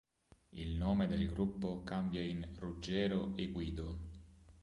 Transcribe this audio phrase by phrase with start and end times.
[0.53, 3.97] Il nome del gruppo cambia in "Ruggero e Guido".